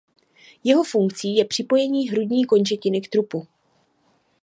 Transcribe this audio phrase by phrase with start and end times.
[0.63, 3.47] Jeho funkcí je připojení hrudní končetiny k trupu.